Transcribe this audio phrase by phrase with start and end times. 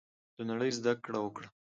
[0.37, 1.47] له نړۍ زده کړه وکړو.